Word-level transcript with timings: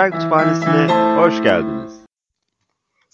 Eser 0.00 0.12
Kütüphanesi'ne 0.12 1.16
hoş 1.16 1.42
geldiniz. 1.42 2.00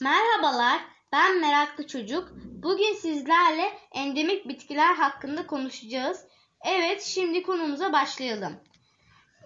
Merhabalar, 0.00 0.80
ben 1.12 1.40
Meraklı 1.40 1.86
Çocuk. 1.86 2.28
Bugün 2.62 2.94
sizlerle 2.94 3.78
endemik 3.92 4.48
bitkiler 4.48 4.94
hakkında 4.94 5.46
konuşacağız. 5.46 6.24
Evet, 6.64 7.02
şimdi 7.02 7.42
konumuza 7.42 7.92
başlayalım. 7.92 8.52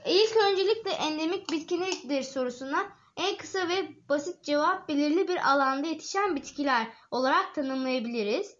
İlk 0.07 0.37
öncelikle 0.37 0.91
endemik 0.91 1.51
bitki 1.51 1.81
nedir 1.81 2.23
sorusuna 2.23 2.87
en 3.17 3.37
kısa 3.37 3.69
ve 3.69 3.89
basit 4.09 4.45
cevap 4.45 4.89
belirli 4.89 5.29
bir 5.29 5.51
alanda 5.51 5.87
yetişen 5.87 6.37
bitkiler 6.37 6.87
olarak 7.11 7.55
tanımlayabiliriz. 7.55 8.55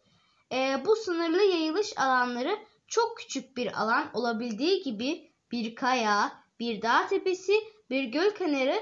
Ee, 0.53 0.77
bu 0.87 0.97
sınırlı 0.97 1.43
yayılış 1.43 1.99
alanları 1.99 2.59
çok 2.89 3.19
küçük 3.19 3.57
bir 3.57 3.83
alan 3.83 4.11
olabildiği 4.15 4.83
gibi 4.83 5.31
bir 5.53 5.75
kaya, 5.75 6.33
bir 6.61 6.83
dağ 6.83 7.07
tepesi, 7.07 7.53
bir 7.91 8.05
göl 8.05 8.31
kenarı 8.31 8.81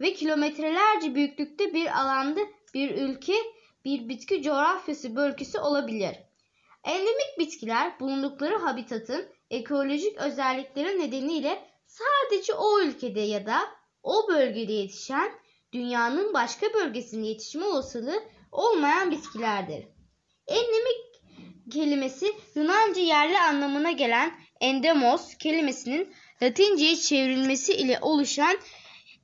ve 0.00 0.14
kilometrelerce 0.14 1.14
büyüklükte 1.14 1.74
bir 1.74 2.00
alanda 2.00 2.40
bir 2.74 2.90
ülke, 2.90 3.34
bir 3.84 4.08
bitki 4.08 4.42
coğrafyası 4.42 5.16
bölgesi 5.16 5.58
olabilir. 5.58 6.16
Endemik 6.84 7.38
bitkiler 7.38 8.00
bulundukları 8.00 8.56
habitatın 8.56 9.26
ekolojik 9.50 10.16
özellikleri 10.16 10.98
nedeniyle 10.98 11.68
sadece 11.86 12.54
o 12.54 12.80
ülkede 12.80 13.20
ya 13.20 13.46
da 13.46 13.58
o 14.02 14.28
bölgede 14.28 14.72
yetişen 14.72 15.32
dünyanın 15.72 16.34
başka 16.34 16.74
bölgesinde 16.74 17.26
yetişme 17.26 17.64
olasılığı 17.64 18.22
olmayan 18.52 19.10
bitkilerdir. 19.10 19.86
Endemik 20.46 21.12
kelimesi 21.72 22.26
Yunanca 22.54 23.02
yerli 23.02 23.38
anlamına 23.38 23.90
gelen 23.90 24.32
endemos 24.60 25.34
kelimesinin 25.34 26.14
Latinceye 26.42 26.96
çevrilmesi 26.96 27.72
ile 27.72 27.98
oluşan 28.00 28.58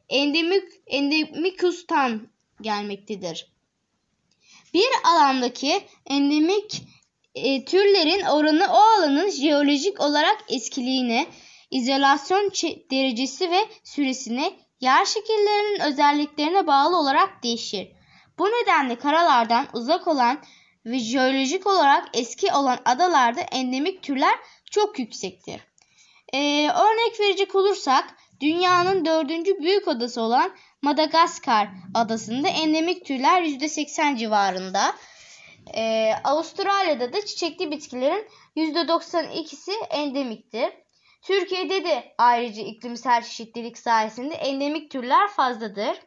endemik, 0.08 0.64
endemikus'tan 0.86 2.28
gelmektedir. 2.60 3.52
Bir 4.74 4.88
alandaki 5.04 5.80
endemik 6.06 6.82
e, 7.34 7.64
türlerin 7.64 8.24
oranı 8.24 8.66
o 8.72 8.76
alanın 8.76 9.30
jeolojik 9.30 10.00
olarak 10.00 10.44
eskiliğine, 10.48 11.26
izolasyon 11.70 12.50
derecesi 12.90 13.50
ve 13.50 13.58
süresine, 13.84 14.52
yer 14.80 15.04
şekillerinin 15.04 15.80
özelliklerine 15.80 16.66
bağlı 16.66 16.96
olarak 16.96 17.42
değişir. 17.42 17.88
Bu 18.38 18.46
nedenle 18.46 18.98
karalardan 18.98 19.66
uzak 19.72 20.08
olan 20.08 20.42
ve 20.86 20.98
jeolojik 20.98 21.66
olarak 21.66 22.08
eski 22.14 22.52
olan 22.52 22.78
adalarda 22.84 23.40
endemik 23.40 24.02
türler 24.02 24.34
çok 24.70 24.98
yüksektir. 24.98 25.67
Ee, 26.34 26.68
örnek 26.68 27.20
verecek 27.20 27.54
olursak 27.54 28.14
dünyanın 28.40 29.04
dördüncü 29.04 29.58
büyük 29.62 29.88
adası 29.88 30.20
olan 30.20 30.50
Madagaskar 30.82 31.68
adasında 31.94 32.48
endemik 32.48 33.06
türler 33.06 33.42
%80 33.42 34.16
civarında. 34.18 34.94
Ee, 35.74 36.12
Avustralya'da 36.24 37.12
da 37.12 37.26
çiçekli 37.26 37.70
bitkilerin 37.70 38.26
%92'si 38.56 39.72
endemiktir. 39.90 40.68
Türkiye'de 41.22 41.84
de 41.84 42.14
ayrıca 42.18 42.62
iklimsel 42.62 43.22
çeşitlilik 43.22 43.78
sayesinde 43.78 44.34
endemik 44.34 44.90
türler 44.90 45.28
fazladır. 45.28 45.98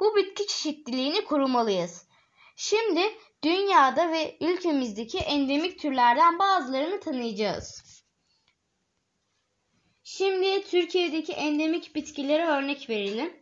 Bu 0.00 0.16
bitki 0.16 0.46
çeşitliliğini 0.46 1.24
korumalıyız. 1.24 2.06
Şimdi 2.56 3.00
dünyada 3.44 4.12
ve 4.12 4.36
ülkemizdeki 4.40 5.18
endemik 5.18 5.78
türlerden 5.78 6.38
bazılarını 6.38 7.00
tanıyacağız. 7.00 7.87
Şimdi 10.10 10.64
Türkiye'deki 10.64 11.32
endemik 11.32 11.94
bitkilere 11.94 12.46
örnek 12.46 12.90
verelim. 12.90 13.32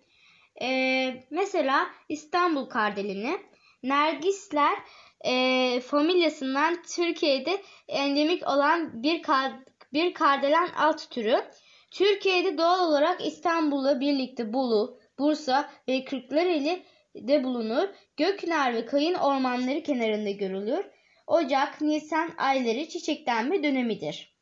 Ee, 0.62 1.24
mesela 1.30 1.86
İstanbul 2.08 2.64
kardelini, 2.64 3.38
nergisler 3.82 4.78
e, 5.20 5.80
familyasından 5.80 6.82
Türkiye'de 6.82 7.62
endemik 7.88 8.48
olan 8.48 9.02
bir, 9.02 9.22
kar, 9.22 9.52
bir 9.92 10.14
kardelen 10.14 10.68
alt 10.78 11.10
türü. 11.10 11.44
Türkiye'de 11.90 12.58
doğal 12.58 12.88
olarak 12.88 13.26
İstanbul'la 13.26 14.00
birlikte 14.00 14.52
Bolu, 14.52 15.00
Bursa 15.18 15.70
ve 15.88 16.04
Kırklareli 16.04 16.82
de 17.14 17.44
bulunur. 17.44 17.88
Göknar 18.16 18.74
ve 18.74 18.86
kayın 18.86 19.14
ormanları 19.14 19.82
kenarında 19.82 20.30
görülür. 20.30 20.86
Ocak, 21.26 21.80
Nisan 21.80 22.30
ayları 22.38 22.88
çiçeklenme 22.88 23.62
dönemidir. 23.62 24.35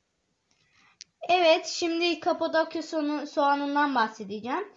Evet, 1.28 1.66
şimdi 1.66 2.20
Kapadokya 2.20 2.82
soğanından 3.26 3.94
bahsedeceğim. 3.94 4.68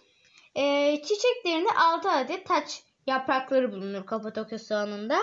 Ee, 0.56 1.02
çiçeklerinde 1.02 1.68
6 1.76 2.10
adet 2.10 2.46
taç 2.46 2.82
yaprakları 3.06 3.72
bulunur 3.72 4.06
Kapadokya 4.06 4.58
soğanında. 4.58 5.18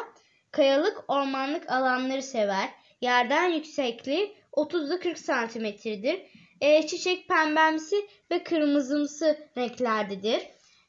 Kayalık 0.51 1.03
ormanlık 1.07 1.71
alanları 1.71 2.23
sever. 2.23 2.69
Yerden 3.01 3.49
yüksekliği 3.49 4.37
30 4.51 4.99
40 4.99 5.19
santimetredir. 5.19 6.21
Ee, 6.61 6.87
çiçek 6.87 7.27
pembemsi 7.27 8.09
ve 8.31 8.43
kırmızımsı 8.43 9.49
renklerdedir. 9.57 10.41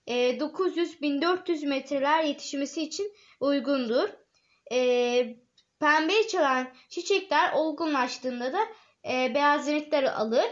Ee, 0.07 0.39
900-1400 0.39 1.67
metreler 1.67 2.25
yetişmesi 2.25 2.83
için 2.83 3.13
uygundur. 3.41 4.09
Ee, 4.73 5.37
pembe 5.81 6.29
çalan 6.29 6.69
çiçekler 6.89 7.53
olgunlaştığında 7.53 8.53
da 8.53 8.59
e, 9.11 9.35
beyaz 9.35 9.67
renkleri 9.69 10.11
alır. 10.11 10.47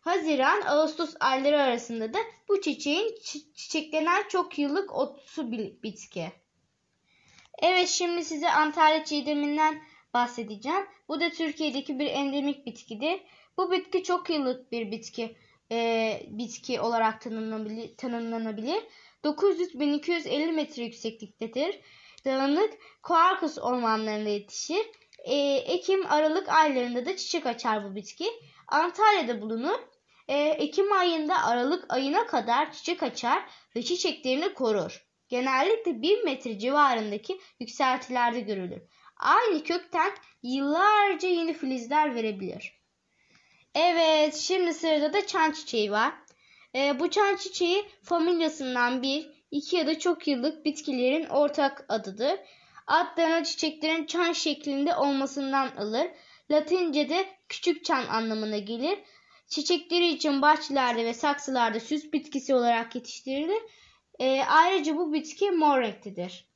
Haziran-Ağustos 0.00 1.14
ayları 1.20 1.62
arasında 1.62 2.14
da 2.14 2.18
bu 2.48 2.60
çiçeğin 2.60 3.18
çiçeklenen 3.54 4.28
çok 4.28 4.58
yıllık 4.58 4.94
otsu 4.94 5.52
bitki. 5.82 6.32
Evet 7.62 7.88
şimdi 7.88 8.24
size 8.24 8.50
Antalya 8.50 9.04
çiğdeminden 9.04 9.82
bahsedeceğim. 10.14 10.86
Bu 11.08 11.20
da 11.20 11.30
Türkiye'deki 11.30 11.98
bir 11.98 12.06
endemik 12.06 12.66
bitkidir. 12.66 13.20
Bu 13.56 13.72
bitki 13.72 14.02
çok 14.02 14.30
yıllık 14.30 14.72
bir 14.72 14.90
bitki 14.90 15.36
e, 15.72 16.20
bitki 16.28 16.80
olarak 16.80 17.20
tanımlanabilir. 17.20 17.96
tanımlanabilir. 17.96 18.82
900-1250 19.24 20.52
metre 20.52 20.82
yüksekliktedir. 20.82 21.80
Dağınık 22.24 22.72
Koarkus 23.02 23.58
ormanlarında 23.58 24.28
yetişir. 24.28 24.86
E, 25.24 25.36
Ekim-Aralık 25.56 26.48
aylarında 26.48 27.06
da 27.06 27.16
çiçek 27.16 27.46
açar 27.46 27.84
bu 27.84 27.94
bitki. 27.94 28.26
Antalya'da 28.68 29.40
bulunur. 29.40 29.78
E, 30.28 30.38
Ekim 30.38 30.92
ayında 30.92 31.44
Aralık 31.44 31.92
ayına 31.92 32.26
kadar 32.26 32.72
çiçek 32.72 33.02
açar 33.02 33.44
ve 33.76 33.82
çiçeklerini 33.82 34.54
korur. 34.54 35.06
Genellikle 35.28 36.02
1 36.02 36.24
metre 36.24 36.58
civarındaki 36.58 37.40
yükseltilerde 37.60 38.40
görülür. 38.40 38.82
Aynı 39.16 39.64
kökten 39.64 40.12
yıllarca 40.42 41.28
yeni 41.28 41.52
filizler 41.52 42.14
verebilir. 42.14 42.80
Evet, 43.74 44.34
şimdi 44.34 44.74
sırada 44.74 45.12
da 45.12 45.26
çan 45.26 45.52
çiçeği 45.52 45.90
var. 45.90 46.14
E, 46.74 47.00
bu 47.00 47.10
çan 47.10 47.36
çiçeği 47.36 47.84
familyasından 48.02 49.02
bir, 49.02 49.30
iki 49.50 49.76
ya 49.76 49.86
da 49.86 49.98
çok 49.98 50.28
yıllık 50.28 50.64
bitkilerin 50.64 51.24
ortak 51.24 51.84
adıdır. 51.88 52.40
Adlarına 52.86 53.44
çiçeklerin 53.44 54.06
çan 54.06 54.32
şeklinde 54.32 54.96
olmasından 54.96 55.76
alır. 55.76 56.06
Latince'de 56.50 57.26
küçük 57.48 57.84
çan 57.84 58.06
anlamına 58.06 58.58
gelir. 58.58 58.98
Çiçekleri 59.48 60.08
için 60.08 60.42
bahçelerde 60.42 61.04
ve 61.04 61.14
saksılarda 61.14 61.80
süs 61.80 62.12
bitkisi 62.12 62.54
olarak 62.54 62.94
yetiştirilir. 62.94 63.62
E, 64.18 64.42
ayrıca 64.42 64.96
bu 64.96 65.12
bitki 65.12 65.50
mor 65.50 65.80
renktedir. 65.80 66.48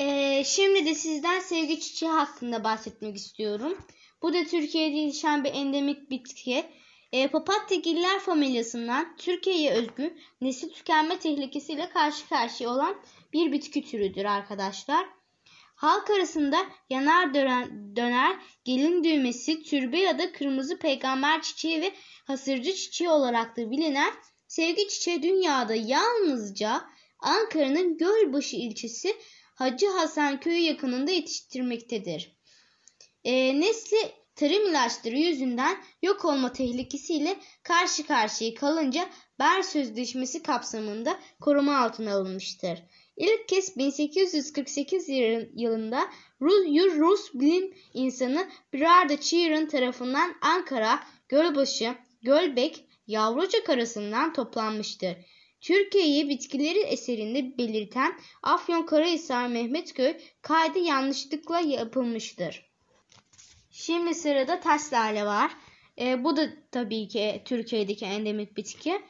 E, 0.00 0.42
şimdi 0.44 0.86
de 0.86 0.94
sizden 0.94 1.40
sevgi 1.40 1.80
çiçeği 1.80 2.12
hakkında 2.12 2.64
bahsetmek 2.64 3.16
istiyorum. 3.16 3.78
Bu 4.22 4.32
da 4.32 4.44
Türkiye'de 4.44 4.96
yetişen 4.96 5.44
bir 5.44 5.54
endemik 5.54 6.10
bitki. 6.10 6.64
E, 7.12 7.28
Papatyagiller 7.28 8.20
familyasından 8.20 9.16
Türkiye'ye 9.16 9.72
özgü 9.72 10.16
nesil 10.40 10.70
tükenme 10.70 11.18
tehlikesiyle 11.18 11.88
karşı 11.88 12.28
karşıya 12.28 12.70
olan 12.70 12.96
bir 13.32 13.52
bitki 13.52 13.84
türüdür 13.84 14.24
arkadaşlar. 14.24 15.06
Halk 15.74 16.10
arasında 16.10 16.66
yanar 16.90 17.34
dönen, 17.34 17.96
döner, 17.96 18.36
gelin 18.64 19.04
düğmesi, 19.04 19.62
türbe 19.62 19.98
ya 19.98 20.18
da 20.18 20.32
kırmızı 20.32 20.78
peygamber 20.78 21.42
çiçeği 21.42 21.80
ve 21.80 21.92
hasırcı 22.24 22.74
çiçeği 22.74 23.10
olarak 23.10 23.56
da 23.56 23.70
bilinen 23.70 24.12
sevgi 24.48 24.88
çiçeği 24.88 25.22
dünyada 25.22 25.74
yalnızca 25.74 26.84
Ankara'nın 27.18 27.98
Gölbaşı 27.98 28.56
ilçesi 28.56 29.16
Hacı 29.54 29.88
Hasan 29.88 30.40
köyü 30.40 30.58
yakınında 30.58 31.10
yetiştirmektedir. 31.10 32.36
E, 33.24 33.60
nesli 33.60 34.12
tarım 34.34 34.70
ilaçları 34.70 35.16
yüzünden 35.16 35.76
yok 36.02 36.24
olma 36.24 36.52
tehlikesiyle 36.52 37.36
karşı 37.62 38.06
karşıya 38.06 38.54
kalınca 38.54 39.08
Ber 39.38 39.62
Sözleşmesi 39.62 40.42
kapsamında 40.42 41.18
koruma 41.40 41.78
altına 41.78 42.14
alınmıştır. 42.14 42.82
İlk 43.16 43.48
kez 43.48 43.76
1848 43.76 45.08
yılında 45.54 46.08
Rus, 46.40 46.66
Rus 46.98 47.34
bilim 47.34 47.74
insanı 47.94 48.48
Brarda 48.74 49.20
Cheeran 49.20 49.68
tarafından 49.68 50.34
Ankara, 50.40 51.00
Gölbaşı, 51.28 51.94
Gölbek, 52.22 52.84
Yavrucak 53.06 53.70
arasından 53.70 54.32
toplanmıştır. 54.32 55.16
Türkiye'yi 55.60 56.28
bitkileri 56.28 56.78
eserinde 56.78 57.58
belirten 57.58 58.20
Afyonkarahisar 58.42 59.46
Mehmetköy 59.46 60.14
kaydı 60.42 60.78
yanlışlıkla 60.78 61.60
yapılmıştır. 61.60 62.71
Şimdi 63.72 64.14
sırada 64.14 64.60
taş 64.60 64.92
lale 64.92 65.26
var. 65.26 65.52
E, 66.00 66.24
bu 66.24 66.36
da 66.36 66.46
tabii 66.70 67.08
ki 67.08 67.42
Türkiye'deki 67.44 68.04
endemik 68.04 68.56
bitki. 68.56 69.02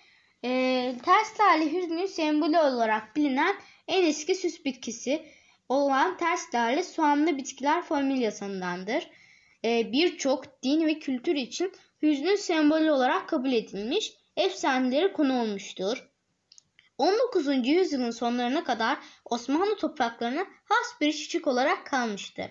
E, 0.44 0.94
ters 1.04 1.40
lale 1.40 1.72
hüznün 1.72 2.06
sembolü 2.06 2.58
olarak 2.58 3.16
bilinen 3.16 3.56
en 3.88 4.06
eski 4.06 4.34
süs 4.34 4.64
bitkisi 4.64 5.26
olan 5.68 6.16
ters 6.16 6.54
lale 6.54 6.82
soğanlı 6.82 7.36
bitkiler 7.36 7.82
familyasındandır. 7.82 9.10
E, 9.64 9.92
Birçok 9.92 10.62
din 10.62 10.86
ve 10.86 10.98
kültür 10.98 11.36
için 11.36 11.72
hüznün 12.02 12.36
sembolü 12.36 12.90
olarak 12.90 13.28
kabul 13.28 13.52
edilmiş, 13.52 14.12
efsanelere 14.36 15.12
konu 15.12 15.40
olmuştur. 15.40 16.08
19. 16.98 17.66
yüzyılın 17.68 18.10
sonlarına 18.10 18.64
kadar 18.64 18.98
Osmanlı 19.24 19.76
topraklarına 19.76 20.46
has 20.64 21.00
bir 21.00 21.12
çiçek 21.12 21.46
olarak 21.46 21.86
kalmıştır. 21.86 22.46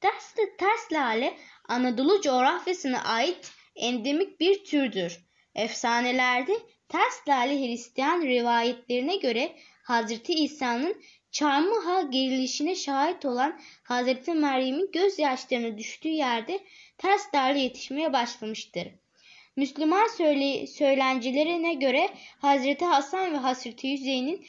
Ters, 0.00 0.34
ters 0.58 0.92
lale 0.92 1.36
Anadolu 1.68 2.20
coğrafyasına 2.20 3.04
ait 3.04 3.50
endemik 3.76 4.40
bir 4.40 4.64
türdür. 4.64 5.18
Efsanelerde 5.54 6.52
ters 6.88 7.28
lale 7.28 7.66
Hristiyan 7.66 8.22
rivayetlerine 8.22 9.16
göre 9.16 9.52
Hazreti 9.82 10.32
İsa'nın 10.32 11.02
çarmıha 11.30 12.02
gerilişine 12.02 12.74
şahit 12.74 13.24
olan 13.24 13.60
Hazreti 13.82 14.34
Meryem'in 14.34 14.90
gözyaşlarına 14.92 15.78
düştüğü 15.78 16.08
yerde 16.08 16.60
ters 16.98 17.34
lale 17.34 17.58
yetişmeye 17.58 18.12
başlamıştır. 18.12 18.88
Müslüman 19.56 20.06
söyle, 20.06 20.66
söylencelerine 20.66 21.74
göre 21.74 22.10
Hazreti 22.40 22.84
Hasan 22.84 23.32
ve 23.32 23.36
Hazreti 23.36 23.92
Hüseyin'in 23.92 24.46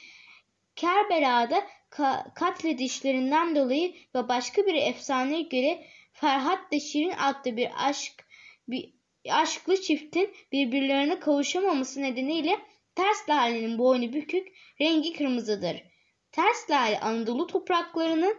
Kerbela'da 0.75 1.67
ka 1.89 2.31
katledişlerinden 2.35 3.55
dolayı 3.55 3.93
ve 4.15 4.27
başka 4.29 4.65
bir 4.65 4.75
efsaneye 4.75 5.41
göre 5.41 5.85
Ferhat 6.13 6.73
ve 6.73 6.79
Şirin 6.79 7.13
adlı 7.19 7.57
bir 7.57 7.69
aşk 7.77 8.25
bir 8.67 8.93
aşklı 9.29 9.81
çiftin 9.81 10.33
birbirlerine 10.51 11.19
kavuşamaması 11.19 12.01
nedeniyle 12.01 12.59
ters 12.95 13.29
lalenin 13.29 13.77
boynu 13.77 14.13
bükük, 14.13 14.47
rengi 14.81 15.13
kırmızıdır. 15.13 15.83
Ters 16.31 16.69
lale 16.69 16.99
Anadolu 16.99 17.47
topraklarının 17.47 18.35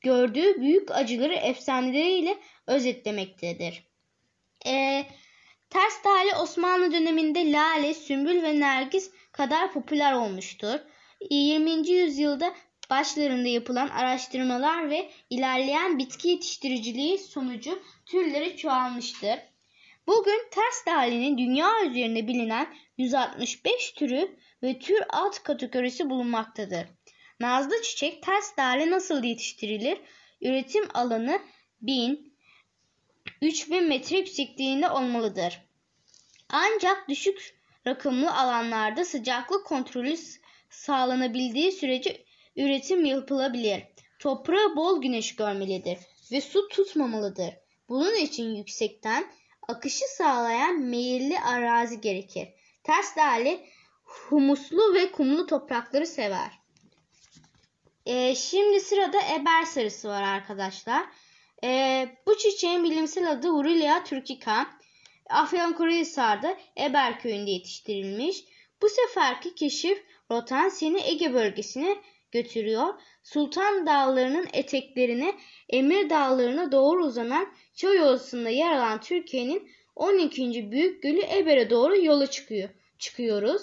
gördüğü 0.00 0.60
büyük 0.60 0.90
acıları 0.90 1.34
efsaneleriyle 1.34 2.38
özetlemektedir. 2.66 3.86
Ee, 4.66 5.06
ters 5.70 6.06
lale 6.06 6.36
Osmanlı 6.36 6.92
döneminde 6.92 7.52
lale, 7.52 7.94
sümbül 7.94 8.42
ve 8.42 8.60
nergis 8.60 9.10
kadar 9.32 9.72
popüler 9.72 10.12
olmuştur. 10.12 10.78
20. 11.30 11.88
yüzyılda 11.88 12.54
başlarında 12.90 13.48
yapılan 13.48 13.88
araştırmalar 13.88 14.90
ve 14.90 15.10
ilerleyen 15.30 15.98
bitki 15.98 16.28
yetiştiriciliği 16.28 17.18
sonucu 17.18 17.82
türleri 18.06 18.56
çoğalmıştır. 18.56 19.38
Bugün 20.06 20.48
ters 20.50 20.88
lalenin 20.88 21.38
dünya 21.38 21.84
üzerinde 21.84 22.28
bilinen 22.28 22.74
165 22.98 23.92
türü 23.92 24.36
ve 24.62 24.78
tür 24.78 25.02
alt 25.08 25.42
kategorisi 25.42 26.10
bulunmaktadır. 26.10 26.86
Nazlı 27.40 27.82
çiçek 27.82 28.22
ters 28.22 28.58
lale 28.58 28.90
nasıl 28.90 29.24
yetiştirilir? 29.24 29.98
Üretim 30.40 30.84
alanı 30.94 31.40
1000 31.82 32.34
3000 33.42 33.84
metre 33.84 34.18
yüksekliğinde 34.18 34.90
olmalıdır. 34.90 35.60
Ancak 36.48 37.08
düşük 37.08 37.54
rakımlı 37.86 38.34
alanlarda 38.34 39.04
sıcaklık 39.04 39.66
kontrolü 39.66 40.16
sağlanabildiği 40.70 41.72
sürece 41.72 42.24
üretim 42.56 43.04
yapılabilir. 43.04 43.82
Toprağı 44.18 44.76
bol 44.76 45.02
güneş 45.02 45.36
görmelidir 45.36 45.98
ve 46.32 46.40
su 46.40 46.68
tutmamalıdır. 46.68 47.54
Bunun 47.88 48.16
için 48.16 48.54
yüksekten 48.54 49.26
akışı 49.68 50.04
sağlayan 50.16 50.80
meyilli 50.80 51.40
arazi 51.40 52.00
gerekir. 52.00 52.48
Ters 52.82 53.18
lale 53.18 53.66
humuslu 54.04 54.94
ve 54.94 55.12
kumlu 55.12 55.46
toprakları 55.46 56.06
sever. 56.06 56.50
Ee, 58.06 58.34
şimdi 58.34 58.80
sırada 58.80 59.18
eber 59.34 59.62
sarısı 59.62 60.08
var 60.08 60.22
arkadaşlar. 60.22 61.04
Ee, 61.64 62.08
bu 62.26 62.38
çiçeğin 62.38 62.84
bilimsel 62.84 63.30
adı 63.30 63.50
Urulia 63.50 64.04
turcica. 64.04 64.66
Afyonkarahisar'da 65.30 66.56
Eber 66.78 67.20
köyünde 67.20 67.50
yetiştirilmiş. 67.50 68.44
Bu 68.82 68.88
seferki 68.88 69.54
keşif 69.54 70.04
rotan 70.30 70.68
seni 70.68 71.00
Ege 71.00 71.34
bölgesine 71.34 71.96
götürüyor. 72.34 72.94
Sultan 73.22 73.86
Dağları'nın 73.86 74.48
eteklerine, 74.52 75.34
Emir 75.68 76.10
Dağları'na 76.10 76.72
doğru 76.72 77.04
uzanan 77.04 77.54
Çay 77.74 78.02
Ovası'nda 78.02 78.48
yer 78.48 78.72
alan 78.72 79.00
Türkiye'nin 79.00 79.70
12. 79.96 80.70
büyük 80.70 81.02
gölü 81.02 81.20
Eber'e 81.20 81.70
doğru 81.70 82.04
yola 82.04 82.26
çıkıyor. 82.26 82.68
çıkıyoruz. 82.98 83.62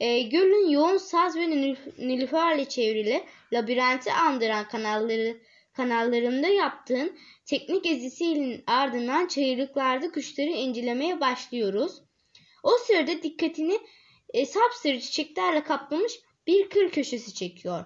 E, 0.00 0.22
gölün 0.22 0.68
yoğun 0.68 0.96
saz 0.96 1.36
ve 1.36 1.50
nilüferle 1.98 2.64
çevrili 2.64 3.24
labirenti 3.52 4.12
andıran 4.12 4.68
kanalları 4.68 5.36
kanallarında 5.72 6.48
yaptığın 6.48 7.18
teknik 7.46 7.84
gezisinin 7.84 8.64
ardından 8.66 9.26
çayırlıklarda 9.26 10.10
kuşları 10.10 10.50
incelemeye 10.50 11.20
başlıyoruz. 11.20 12.02
O 12.62 12.70
sırada 12.70 13.22
dikkatini 13.22 13.78
e, 14.34 14.46
sapsarı 14.46 15.00
çiçeklerle 15.00 15.62
kaplamış 15.62 16.12
bir 16.46 16.68
kır 16.68 16.90
köşesi 16.90 17.34
çekiyor. 17.34 17.84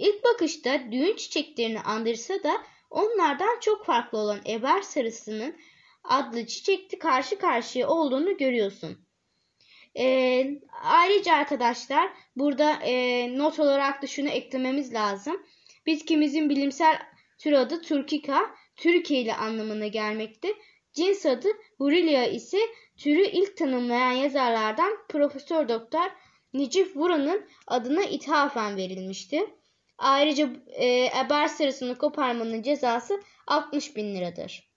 İlk 0.00 0.24
bakışta 0.24 0.92
düğün 0.92 1.16
çiçeklerini 1.16 1.80
andırsa 1.80 2.42
da 2.42 2.62
onlardan 2.90 3.60
çok 3.60 3.84
farklı 3.84 4.18
olan 4.18 4.40
eber 4.46 4.82
sarısının 4.82 5.56
adlı 6.04 6.46
çiçekli 6.46 6.98
karşı 6.98 7.38
karşıya 7.38 7.88
olduğunu 7.88 8.36
görüyorsun. 8.36 8.98
E, 9.98 10.46
ayrıca 10.82 11.34
arkadaşlar 11.34 12.10
burada 12.36 12.72
e, 12.72 13.26
not 13.38 13.58
olarak 13.58 14.02
da 14.02 14.06
şunu 14.06 14.28
eklememiz 14.28 14.94
lazım. 14.94 15.42
Bitkimizin 15.86 16.50
bilimsel 16.50 16.98
tür 17.38 17.52
adı 17.52 17.82
Turkika, 17.82 18.50
Türkiye 18.76 19.20
ile 19.20 19.34
anlamına 19.34 19.86
gelmekte. 19.86 20.54
Cins 20.92 21.26
adı 21.26 21.48
Burilia 21.78 22.24
ise 22.24 22.58
türü 22.96 23.22
ilk 23.22 23.56
tanımlayan 23.56 24.12
yazarlardan 24.12 24.98
Profesör 25.08 25.68
Doktor 25.68 26.10
Necip 26.52 26.96
Vuran'ın 26.96 27.46
adına 27.66 28.04
ithafen 28.04 28.76
verilmiştir. 28.76 29.44
Ayrıca 30.00 30.50
e, 30.66 31.10
eber 31.24 31.48
sarısını 31.48 31.98
koparmanın 31.98 32.62
cezası 32.62 33.22
60 33.46 33.96
bin 33.96 34.14
liradır. 34.14 34.70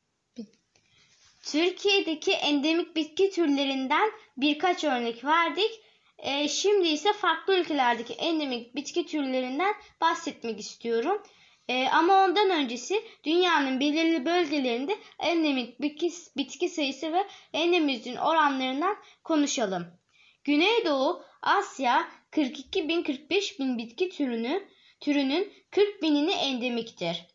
Türkiye'deki 1.43 2.31
endemik 2.31 2.95
bitki 2.95 3.31
türlerinden 3.31 4.11
birkaç 4.37 4.83
örnek 4.83 5.25
verdik. 5.25 5.71
E, 6.17 6.47
şimdi 6.47 6.87
ise 6.87 7.13
farklı 7.13 7.59
ülkelerdeki 7.59 8.13
endemik 8.13 8.75
bitki 8.75 9.05
türlerinden 9.05 9.73
bahsetmek 10.01 10.59
istiyorum. 10.59 11.23
E, 11.67 11.87
ama 11.87 12.23
ondan 12.23 12.49
öncesi 12.49 13.03
dünyanın 13.23 13.79
belirli 13.79 14.25
bölgelerinde 14.25 14.97
endemik 15.19 15.81
bitki, 15.81 16.11
bitki 16.37 16.69
sayısı 16.69 17.13
ve 17.13 17.27
endemizin 17.53 18.15
oranlarından 18.15 18.97
konuşalım. 19.23 19.87
Güneydoğu 20.43 21.23
Asya 21.41 22.07
42 22.31 22.89
bin 22.89 23.03
45 23.03 23.59
bin 23.59 23.77
bitki 23.77 24.09
türünü 24.09 24.67
türünün 25.03 25.53
40 25.71 26.01
binini 26.01 26.31
endemiktir. 26.31 27.25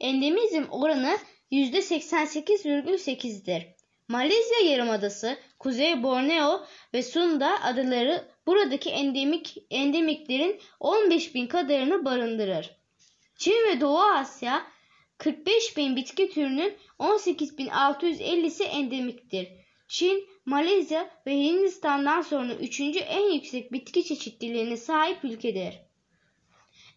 Endemizm 0.00 0.64
oranı 0.70 1.18
%88,8'dir. 1.52 3.66
Malezya 4.08 4.60
Yarımadası, 4.64 5.38
Kuzey 5.58 6.02
Borneo 6.02 6.66
ve 6.94 7.02
Sunda 7.02 7.62
adaları 7.62 8.28
buradaki 8.46 8.90
endemik 8.90 9.56
endemiklerin 9.70 10.60
15 10.80 11.34
bin 11.34 11.46
kadarını 11.46 12.04
barındırır. 12.04 12.70
Çin 13.38 13.66
ve 13.68 13.80
Doğu 13.80 14.00
Asya 14.00 14.66
45 15.18 15.76
bin 15.76 15.96
bitki 15.96 16.30
türünün 16.30 16.74
18.650'si 16.98 18.64
endemiktir. 18.64 19.48
Çin, 19.88 20.28
Malezya 20.44 21.10
ve 21.26 21.32
Hindistan'dan 21.32 22.22
sonra 22.22 22.54
üçüncü 22.54 22.98
en 22.98 23.32
yüksek 23.32 23.72
bitki 23.72 24.04
çeşitliliğine 24.04 24.76
sahip 24.76 25.24
ülkedir. 25.24 25.89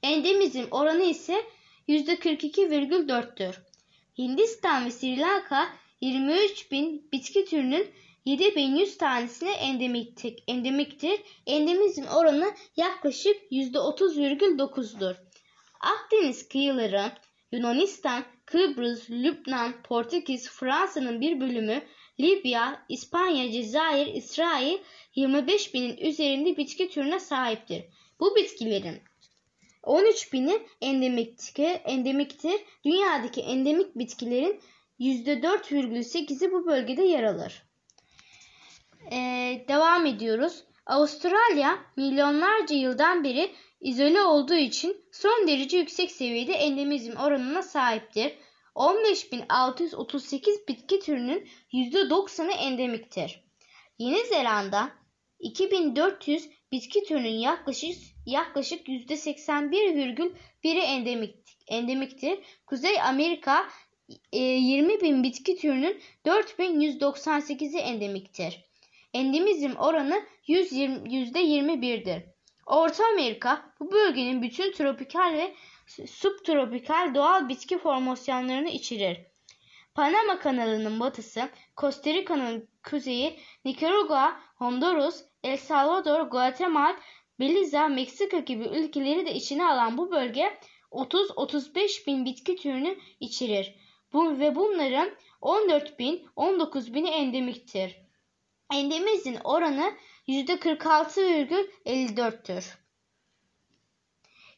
Endemizm 0.04 0.64
oranı 0.72 1.04
ise 1.04 1.46
%42,4'tür. 1.88 3.56
Hindistan 4.18 4.86
ve 4.86 4.92
Sri 4.92 5.20
Lanka 5.20 5.70
23 6.02 6.72
bin 6.72 7.12
bitki 7.12 7.46
türünün 7.46 7.88
7100 8.26 8.98
tanesine 8.98 9.52
endemiktir. 9.52 10.44
endemiktir. 10.48 11.20
Endemizm 11.48 12.04
oranı 12.04 12.52
yaklaşık 12.78 13.52
%30,9'dur. 13.52 15.16
Akdeniz 15.80 16.48
kıyıları, 16.48 17.12
Yunanistan, 17.52 18.24
Kıbrıs, 18.46 19.10
Lübnan, 19.10 19.84
Portekiz, 19.84 20.50
Fransa'nın 20.50 21.22
bir 21.22 21.40
bölümü 21.40 21.82
Libya, 22.20 22.86
İspanya, 22.90 23.52
Cezayir, 23.52 24.08
İsrail 24.08 24.78
25 25.16 25.74
binin 25.74 25.98
üzerinde 25.98 26.58
bitki 26.58 26.90
türüne 26.90 27.20
sahiptir. 27.20 27.84
Bu 28.20 28.36
bitkilerin 28.36 29.02
13 29.84 30.34
bini 30.34 30.60
endemiktir. 30.82 32.60
Dünyadaki 32.86 33.42
endemik 33.42 33.96
bitkilerin 33.96 34.62
%4,8'i 35.00 36.52
bu 36.52 36.66
bölgede 36.66 37.04
yer 37.04 37.24
alır. 37.24 37.63
Ee, 39.12 39.66
devam 39.68 40.06
ediyoruz. 40.06 40.63
Avustralya 40.86 41.80
milyonlarca 41.98 42.75
yıldan 42.75 43.24
beri 43.24 43.52
izole 43.82 44.22
olduğu 44.22 44.56
için 44.56 45.06
son 45.12 45.48
derece 45.48 45.78
yüksek 45.78 46.12
seviyede 46.12 46.54
endemizm 46.54 47.18
oranına 47.18 47.62
sahiptir. 47.62 48.34
15.638 48.75 50.68
bitki 50.68 51.00
türünün 51.00 51.50
%90'ı 51.74 52.52
endemiktir. 52.52 53.44
Yeni 53.98 54.25
Zelanda 54.25 54.92
2400 55.40 56.50
bitki 56.74 57.03
türünün 57.03 57.30
yaklaşık 57.30 57.96
yaklaşık 58.25 58.88
%81,1'i 58.88 60.80
endemik, 60.80 61.36
endemiktir. 61.68 62.39
Kuzey 62.65 63.01
Amerika 63.01 63.68
20 64.32 64.94
e, 64.94 65.01
bin 65.01 65.24
bitki 65.24 65.56
türünün 65.56 66.01
4198'i 66.25 67.77
endemiktir. 67.77 68.65
Endemizm 69.13 69.72
oranı 69.75 70.24
%21'dir. 70.48 72.24
Orta 72.65 73.03
Amerika 73.13 73.74
bu 73.80 73.92
bölgenin 73.92 74.42
bütün 74.42 74.72
tropikal 74.72 75.34
ve 75.34 75.53
subtropikal 76.08 77.15
doğal 77.15 77.50
bitki 77.50 77.77
formasyonlarını 77.77 78.70
içerir. 78.70 79.18
Panama 79.96 80.39
kanalının 80.39 81.00
batısı, 81.00 81.50
Costa 81.77 82.13
Rica'nın 82.13 82.73
kuzeyi, 82.90 83.40
Nikaragua, 83.66 84.40
Honduras, 84.56 85.25
El 85.44 85.58
Salvador, 85.58 86.22
Guatemala, 86.22 86.96
Belize, 87.40 87.88
Meksika 87.88 88.40
gibi 88.40 88.63
ülkeleri 88.63 89.25
de 89.25 89.34
içine 89.34 89.66
alan 89.66 89.98
bu 89.98 90.12
bölge 90.12 90.60
30-35 90.92 92.08
bin 92.08 92.25
bitki 92.25 92.56
türünü 92.56 92.98
içerir. 93.20 93.75
Bu 94.13 94.40
ve 94.40 94.56
bunların 94.56 95.10
14 95.42 96.00
bin 96.00 96.28
19 96.36 96.94
bini 96.94 97.10
endemiktir. 97.10 98.04
Endemizin 98.74 99.38
oranı 99.44 99.94
%46,54'tür. 100.28 102.66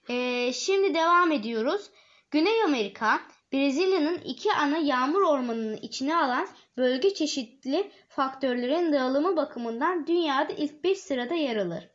Ee, 0.09 0.53
şimdi 0.53 0.93
devam 0.93 1.31
ediyoruz. 1.31 1.89
Güney 2.31 2.63
Amerika, 2.63 3.21
Brezilya'nın 3.55 4.17
iki 4.17 4.53
ana 4.53 4.77
yağmur 4.77 5.21
ormanının 5.21 5.77
içine 5.77 6.17
alan 6.17 6.47
bölge 6.77 7.13
çeşitli 7.13 7.91
faktörlerin 8.09 8.93
dağılımı 8.93 9.35
bakımından 9.35 10.07
dünyada 10.07 10.53
ilk 10.53 10.83
5 10.83 10.99
sırada 10.99 11.33
yer 11.33 11.55
alır. 11.55 11.89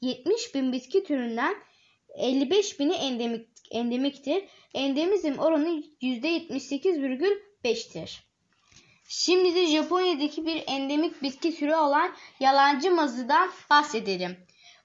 70 0.00 0.54
bin 0.54 0.72
bitki 0.72 1.04
türünden 1.04 1.54
55 2.14 2.80
bini 2.80 2.92
endemik, 2.92 3.48
endemiktir. 3.70 4.44
Endemizm 4.74 5.38
oranı 5.38 5.82
%78,5'tir. 6.02 8.18
Şimdi 9.08 9.54
de 9.54 9.66
Japonya'daki 9.66 10.46
bir 10.46 10.64
endemik 10.66 11.22
bitki 11.22 11.56
türü 11.56 11.74
olan 11.74 12.12
yalancı 12.40 12.90
mazıdan 12.90 13.50
bahsedelim. 13.70 14.36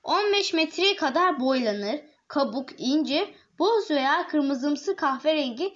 15 0.03 0.53
metreye 0.53 0.95
kadar 0.95 1.39
boylanır. 1.39 1.99
Kabuk 2.27 2.69
ince, 2.77 3.33
boz 3.59 3.91
veya 3.91 4.27
kırmızımsı 4.27 4.95
kahverengi 4.95 5.73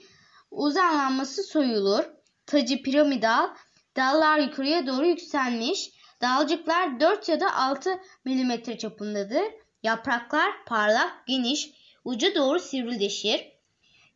uzanlanması 0.51 1.44
soyulur. 1.44 2.03
Tacı 2.46 2.82
piramidal, 2.84 3.50
dallar 3.96 4.39
yukarıya 4.39 4.88
doğru 4.88 5.08
yükselmiş. 5.08 5.91
Dalcıklar 6.22 7.00
4 7.00 7.29
ya 7.29 7.39
da 7.39 7.56
6 7.56 8.00
mm 8.25 8.77
çapındadır. 8.77 9.44
Yapraklar 9.84 10.65
parlak, 10.65 11.27
geniş, 11.27 11.72
ucu 12.06 12.36
doğru 12.36 12.60
sivrileşir. 12.60 13.60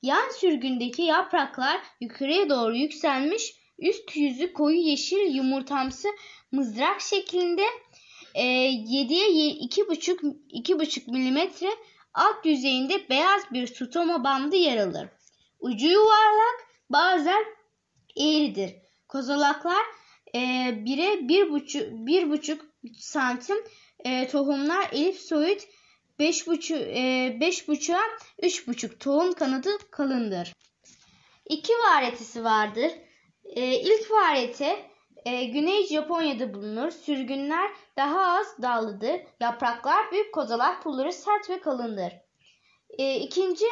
Yan 0.02 0.30
sürgündeki 0.40 1.02
yapraklar 1.02 1.82
yukarıya 2.02 2.50
doğru 2.50 2.76
yükselmiş, 2.76 3.56
üst 3.80 4.16
yüzü 4.16 4.54
koyu 4.54 4.78
yeşil 4.78 5.36
yumurtamsı 5.36 6.08
mızrak 6.52 7.02
şeklinde 7.02 7.66
e, 8.36 8.44
7'ye 8.44 9.28
2,5 9.28 10.36
2,5 10.50 11.12
mm 11.12 11.70
alt 12.14 12.46
yüzeyinde 12.46 13.10
beyaz 13.10 13.42
bir 13.52 13.68
stoma 13.68 14.24
bandı 14.24 14.56
yer 14.56 14.78
alır. 14.78 15.08
Ucu 15.64 15.88
yuvarlak, 15.88 16.68
bazen 16.90 17.46
eğridir. 18.18 18.76
Kozalaklar 19.08 19.86
e, 20.34 20.40
1'e 20.40 21.14
1,5 21.14 22.06
1,5 22.06 22.60
santim 23.00 23.58
e, 24.06 24.28
tohumlar 24.28 24.90
elipsoid 24.92 25.62
5,5 26.20 26.74
e, 26.74 27.02
5,5'a 27.38 28.00
3,5 28.42 28.98
tohum 28.98 29.34
kanadı 29.34 29.70
kalındır. 29.92 30.54
İki 31.50 31.74
varetisi 31.74 32.44
vardır. 32.44 32.92
E, 33.46 33.80
ilk 33.80 34.12
variyete 34.12 34.90
e, 35.26 35.44
Güney 35.44 35.88
Japonya'da 35.88 36.54
bulunur. 36.54 36.92
Sürgünler 36.92 37.72
daha 37.98 38.40
az 38.40 38.48
dallıdır. 38.62 39.22
Yapraklar 39.40 40.12
büyük 40.12 40.34
kozalak 40.34 40.84
pulları 40.84 41.14
sert 41.14 41.50
ve 41.50 41.60
kalındır. 41.60 42.14
E, 42.90 43.16
ikinci 43.16 43.66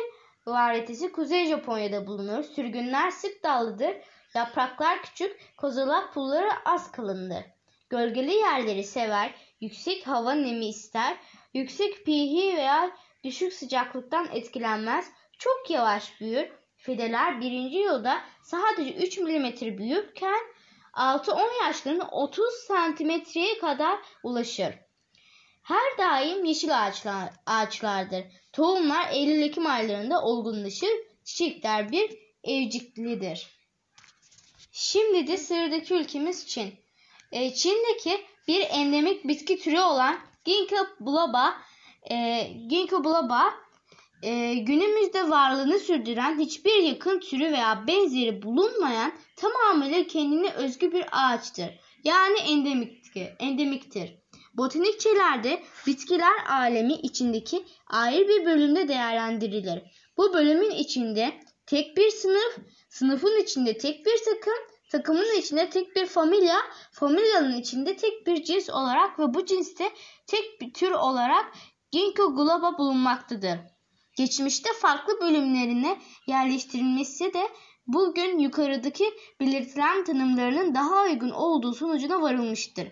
varitesi 0.45 1.11
Kuzey 1.11 1.45
Japonya'da 1.45 2.07
bulunur. 2.07 2.43
Sürgünler 2.43 3.11
sık 3.11 3.43
dallıdır. 3.43 3.95
Yapraklar 4.35 5.01
küçük, 5.01 5.57
kozalak 5.57 6.13
pulları 6.13 6.49
az 6.65 6.91
kalındır. 6.91 7.43
Gölgeli 7.89 8.33
yerleri 8.33 8.83
sever, 8.83 9.35
yüksek 9.61 10.07
hava 10.07 10.33
nemi 10.33 10.65
ister, 10.65 11.17
yüksek 11.53 12.05
pH 12.05 12.55
veya 12.57 12.91
düşük 13.23 13.53
sıcaklıktan 13.53 14.27
etkilenmez, 14.33 15.11
çok 15.39 15.69
yavaş 15.69 16.21
büyür. 16.21 16.49
Fideler 16.77 17.41
birinci 17.41 17.77
yılda 17.77 18.21
sadece 18.43 18.93
3 18.93 19.17
mm 19.17 19.77
büyürken 19.77 20.41
6-10 20.93 21.65
yaşlarında 21.65 22.07
30 22.11 22.45
santimetreye 22.67 23.59
kadar 23.59 23.99
ulaşır. 24.23 24.75
Her 25.63 25.97
daim 25.97 26.45
yeşil 26.45 26.85
ağaçlar, 26.85 27.29
ağaçlardır. 27.45 28.23
Tohumlar 28.53 29.11
Eylül-Ekim 29.11 29.65
aylarında 29.65 30.21
olgunlaşır. 30.21 30.89
Çiçekler 31.23 31.91
bir 31.91 32.17
evciklidir. 32.43 33.47
Şimdi 34.71 35.27
de 35.27 35.37
sıradaki 35.37 35.93
ülkemiz 35.93 36.47
Çin. 36.47 36.73
E, 37.31 37.53
Çin'deki 37.53 38.25
bir 38.47 38.61
endemik 38.69 39.27
bitki 39.27 39.59
türü 39.59 39.79
olan 39.79 40.19
Ginkgo 40.45 40.75
biloba, 40.99 41.53
e, 42.11 42.47
Ginkgo 42.69 43.03
biloba 43.03 43.53
e, 44.23 44.53
günümüzde 44.53 45.29
varlığını 45.29 45.79
sürdüren 45.79 46.39
hiçbir 46.39 46.83
yakın 46.83 47.19
türü 47.19 47.51
veya 47.51 47.87
benzeri 47.87 48.41
bulunmayan 48.41 49.13
tamamıyla 49.35 50.07
kendine 50.07 50.49
özgü 50.53 50.91
bir 50.91 51.05
ağaçtır. 51.11 51.69
Yani 52.03 52.39
endemiktir. 52.39 53.27
endemiktir. 53.39 54.20
Botanikçilerde 54.53 55.63
bitkiler 55.87 56.45
alemi 56.49 56.93
içindeki 56.93 57.65
ayrı 57.87 58.27
bir 58.27 58.45
bölümde 58.45 58.87
değerlendirilir. 58.87 59.83
Bu 60.17 60.33
bölümün 60.33 60.71
içinde 60.71 61.39
tek 61.65 61.97
bir 61.97 62.09
sınıf, 62.09 62.57
sınıfın 62.89 63.41
içinde 63.43 63.77
tek 63.77 64.05
bir 64.05 64.17
takım, 64.25 64.53
takımın 64.91 65.39
içinde 65.39 65.69
tek 65.69 65.95
bir 65.95 66.05
familya, 66.05 66.57
familyanın 66.91 67.57
içinde 67.57 67.95
tek 67.95 68.27
bir 68.27 68.43
cins 68.43 68.69
olarak 68.69 69.19
ve 69.19 69.33
bu 69.33 69.45
cinste 69.45 69.91
tek 70.27 70.61
bir 70.61 70.73
tür 70.73 70.91
olarak 70.91 71.53
Ginkgo 71.91 72.33
biloba 72.33 72.77
bulunmaktadır. 72.77 73.59
Geçmişte 74.17 74.69
farklı 74.73 75.21
bölümlerine 75.21 76.01
yerleştirilmesi 76.27 77.33
de 77.33 77.47
bugün 77.87 78.39
yukarıdaki 78.39 79.13
belirtilen 79.39 80.03
tanımlarının 80.03 80.75
daha 80.75 81.03
uygun 81.03 81.29
olduğu 81.29 81.73
sonucuna 81.73 82.21
varılmıştır. 82.21 82.87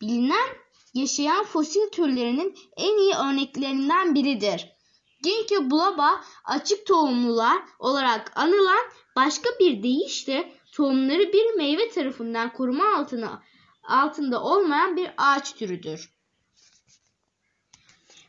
Bilinen 0.00 0.48
yaşayan 0.94 1.44
fosil 1.44 1.90
türlerinin 1.92 2.54
en 2.76 2.98
iyi 2.98 3.14
örneklerinden 3.14 4.14
biridir. 4.14 4.74
Ginkgo 5.22 5.66
biloba 5.66 6.20
açık 6.44 6.86
tohumlular 6.86 7.62
olarak 7.78 8.32
anılan 8.36 8.84
başka 9.16 9.50
bir 9.60 9.82
deyişle 9.82 10.52
tohumları 10.72 11.32
bir 11.32 11.54
meyve 11.56 11.90
tarafından 11.90 12.52
koruma 12.52 12.96
altına 12.96 13.42
altında 13.82 14.42
olmayan 14.42 14.96
bir 14.96 15.10
ağaç 15.16 15.54
türüdür. 15.54 16.14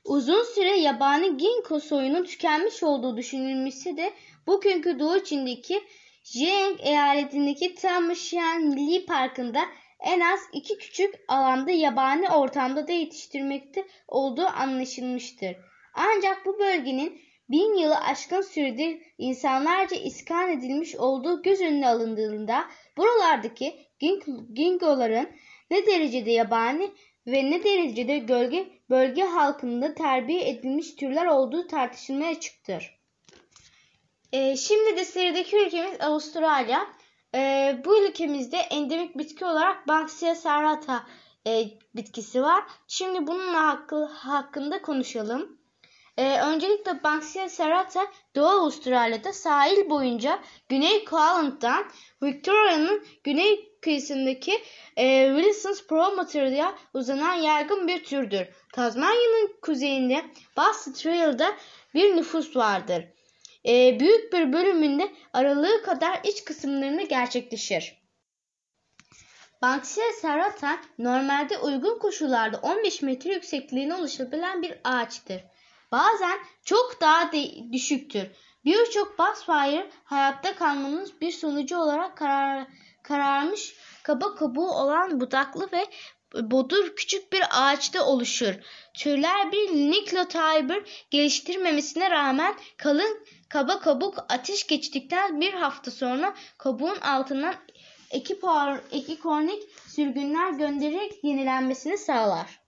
Uzun 0.06 0.44
süre 0.44 0.80
yabani 0.80 1.38
ginkgo 1.38 1.80
soyunun 1.80 2.24
tükenmiş 2.24 2.84
olduğu 2.84 3.18
düşünülmesi 3.18 3.98
de 3.98 4.14
bugünkü 4.48 5.00
Doğu 5.00 5.24
Çin'deki 5.24 5.84
Jiang 6.26 6.80
eyaletindeki 6.80 7.76
Tamashan 7.76 8.62
Milli 8.62 9.06
Parkı'nda 9.06 9.62
en 10.00 10.20
az 10.20 10.40
iki 10.54 10.78
küçük 10.78 11.16
alanda 11.28 11.72
yabani 11.72 12.30
ortamda 12.30 12.88
da 12.88 12.92
yetiştirmekte 12.92 13.86
olduğu 14.08 14.46
anlaşılmıştır. 14.46 15.56
Ancak 15.94 16.46
bu 16.46 16.60
bölgenin 16.60 17.22
bin 17.50 17.78
yılı 17.78 17.98
aşkın 17.98 18.42
süredir 18.42 19.02
insanlarca 19.18 19.98
iskan 19.98 20.50
edilmiş 20.50 20.96
olduğu 20.96 21.42
göz 21.42 21.62
önüne 21.62 21.88
alındığında 21.88 22.66
buralardaki 22.98 23.88
gingoların 24.54 25.30
ne 25.72 25.86
derecede 25.86 26.32
yabani 26.32 26.92
ve 27.28 27.52
ne 27.52 27.64
derecede 27.64 28.18
gölge 28.18 28.68
bölge 28.90 29.24
halkında 29.24 29.94
terbiye 29.94 30.50
edilmiş 30.50 30.96
türler 30.96 31.26
olduğu 31.26 31.68
tartışılmaya 31.68 32.40
çıktır. 32.40 33.05
Ee, 34.32 34.58
şimdi 34.58 34.98
de 34.98 35.06
sıradaki 35.06 35.58
ülkemiz 35.58 36.02
Avustralya. 36.02 36.88
Ee, 37.36 37.82
bu 37.86 38.06
ülkemizde 38.08 38.58
endemik 38.58 39.18
bitki 39.18 39.46
olarak 39.46 39.88
Banksia 39.88 40.36
serrata 40.36 41.04
e, 41.48 41.66
bitkisi 41.96 42.42
var. 42.42 42.64
Şimdi 42.88 43.28
bunun 43.28 43.54
hakkı, 43.54 44.06
hakkında 44.06 44.82
konuşalım. 44.82 45.58
Ee, 46.18 46.42
öncelikle 46.42 47.04
Banksia 47.04 47.50
serrata 47.50 48.08
Doğu 48.36 48.48
Avustralya'da 48.48 49.34
sahil 49.34 49.90
boyunca 49.90 50.40
Güney 50.70 51.06
Queensland'dan 51.06 51.86
Victoria'nın 52.24 53.06
güney 53.24 53.78
kıyısındaki 53.82 54.64
e, 54.98 55.34
Wilson's 55.36 55.88
Promontory'e 55.88 56.66
uzanan 56.94 57.34
yaygın 57.34 57.88
bir 57.88 58.04
türdür. 58.04 58.48
Tasmanya'nın 58.74 59.56
kuzeyinde 59.62 60.26
Bass 60.58 60.86
Trail'da 60.94 61.56
bir 61.94 62.16
nüfus 62.16 62.56
vardır. 62.56 63.15
E, 63.68 64.00
büyük 64.00 64.34
bir 64.34 64.54
bölümünde 64.54 65.12
aralığı 65.34 65.84
kadar 65.84 66.20
iç 66.24 66.44
kısımlarında 66.44 67.02
gerçekleşir. 67.02 68.06
Banksia 69.62 70.12
serrata 70.22 70.80
normalde 71.00 71.58
uygun 71.58 72.00
koşullarda 72.00 72.58
15 72.58 73.02
metre 73.02 73.34
yüksekliğine 73.34 73.96
ulaşabilen 73.96 74.62
bir 74.62 74.74
ağaçtır. 74.84 75.44
Bazen 75.92 76.40
çok 76.66 77.02
daha 77.02 77.32
de- 77.32 77.74
düşüktür. 77.74 78.28
Birçok 78.66 79.20
Bassfire 79.20 79.90
hayatta 80.04 80.56
kalmanın 80.56 81.12
bir 81.22 81.32
sonucu 81.32 81.78
olarak 81.78 82.18
karar, 82.18 82.68
kararmış 83.04 83.76
kaba 84.04 84.36
kabuğu 84.36 84.72
olan 84.72 85.20
budaklı 85.20 85.70
ve 85.72 85.86
bodur 86.52 86.96
küçük 86.96 87.34
bir 87.34 87.44
ağaçta 87.52 88.06
oluşur. 88.06 88.54
Türler 88.94 89.52
bir 89.52 89.72
niklotiber 89.72 91.08
geliştirmemesine 91.12 92.12
rağmen 92.12 92.56
kalın 92.78 93.26
kaba 93.50 93.80
kabuk 93.80 94.26
ateş 94.30 94.68
geçtikten 94.68 95.42
bir 95.42 95.54
hafta 95.54 95.92
sonra 95.92 96.34
kabuğun 96.58 97.00
altından 97.00 97.56
iki, 98.14 98.40
par, 98.40 98.80
iki 98.92 99.20
kornik 99.20 99.64
sürgünler 99.88 100.52
göndererek 100.52 101.24
yenilenmesini 101.24 101.98
sağlar. 101.98 102.60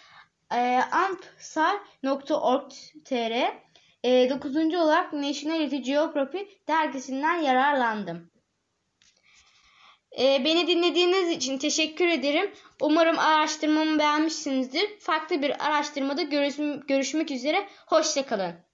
e, 0.54 0.82
ampsar.org.tr 0.92 3.62
e, 4.04 4.30
Dokuzuncu 4.30 4.80
olarak 4.80 5.14
National 5.14 5.70
Geography 5.70 6.48
dergisinden 6.68 7.36
yararlandım. 7.36 8.32
E, 10.20 10.46
beni 10.46 10.68
dinlediğiniz 10.68 11.30
için 11.30 11.58
teşekkür 11.58 12.08
ederim. 12.08 12.54
Umarım 12.82 13.20
araştırmamı 13.20 14.00
beğenmişsinizdir. 14.00 15.00
Farklı 15.00 15.42
bir 15.42 15.68
araştırmada 15.68 16.22
görüşmek 16.88 17.32
üzere. 17.32 17.68
Hoşçakalın. 17.88 18.71